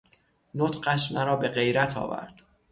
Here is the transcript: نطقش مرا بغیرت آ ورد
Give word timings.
نطقش 0.55 1.11
مرا 1.11 1.35
بغیرت 1.35 1.97
آ 1.97 2.07
ورد 2.07 2.39